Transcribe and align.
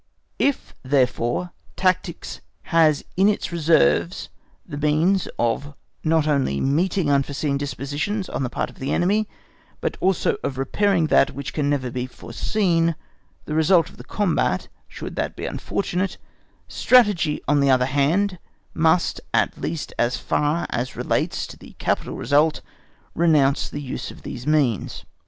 If, 0.39 0.73
therefore, 0.81 1.51
tactics 1.75 2.41
has 2.73 3.05
in 3.15 3.29
its 3.29 3.51
reserves 3.51 4.29
the 4.65 4.75
means 4.79 5.27
of 5.37 5.75
not 6.03 6.27
only 6.27 6.59
meeting 6.59 7.11
unforeseen 7.11 7.55
dispositions 7.55 8.27
on 8.27 8.41
the 8.41 8.49
part 8.49 8.71
of 8.71 8.79
the 8.79 8.91
enemy, 8.91 9.29
but 9.79 9.97
also 9.99 10.37
of 10.43 10.57
repairing 10.57 11.05
that 11.05 11.35
which 11.35 11.55
never 11.55 11.89
can 11.89 11.93
be 11.93 12.07
foreseen, 12.07 12.95
the 13.45 13.53
result 13.53 13.89
of 13.91 13.97
the 13.97 14.03
combat, 14.03 14.69
should 14.87 15.15
that 15.17 15.35
be 15.35 15.45
unfortunate; 15.45 16.17
Strategy 16.67 17.39
on 17.47 17.59
the 17.59 17.69
other 17.69 17.85
hand 17.85 18.39
must, 18.73 19.21
at 19.35 19.61
least 19.61 19.93
as 19.99 20.17
far 20.17 20.65
as 20.71 20.95
relates 20.95 21.45
to 21.45 21.57
the 21.59 21.73
capital 21.73 22.15
result, 22.17 22.61
renounce 23.13 23.69
the 23.69 23.83
use 23.83 24.09
of 24.09 24.23
these 24.23 24.47
means. 24.47 25.05